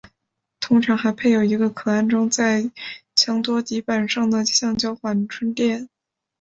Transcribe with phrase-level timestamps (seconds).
[0.59, 2.71] 通常还配有一个可安装在
[3.15, 5.89] 枪托底板上的橡胶缓冲垫。